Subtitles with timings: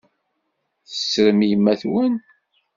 [0.89, 2.13] Tettrem yemma-twen?